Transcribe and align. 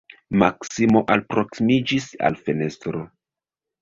Maksimo 0.43 1.03
alproksimiĝis 1.15 2.09
al 2.31 2.39
fenestro. 2.49 3.05